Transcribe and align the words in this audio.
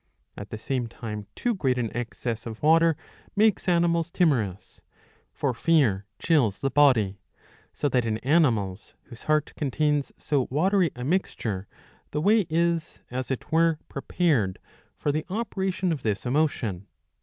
At 0.35 0.49
the 0.49 0.57
same 0.57 0.87
time 0.87 1.27
too 1.35 1.53
great 1.53 1.77
an 1.77 1.95
excess 1.95 2.47
of 2.47 2.63
water 2.63 2.97
makes 3.35 3.67
animals 3.67 4.09
timorous.* 4.09 4.81
For 5.31 5.53
fear 5.53 6.07
chills 6.17 6.59
the 6.61 6.71
body; 6.71 7.19
so 7.71 7.87
that 7.87 8.03
in 8.03 8.17
animals 8.23 8.95
whose 9.03 9.25
heart 9.29 9.53
contains 9.55 10.11
so 10.17 10.47
watery 10.49 10.89
a 10.95 11.03
mixture 11.03 11.67
the 12.09 12.19
way 12.19 12.47
is, 12.49 13.03
as 13.11 13.29
it 13.29 13.51
were, 13.51 13.77
prepared 13.89 14.57
for 14.97 15.11
the 15.11 15.23
operation 15.29 15.91
of 15.91 16.01
this 16.01 16.25
emotion. 16.25 16.87